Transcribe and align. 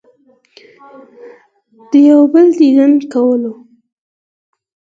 د 1.89 1.91
يو 2.09 2.21
بل 2.33 2.47
ديدن 2.59 2.93
کولو 3.13 3.53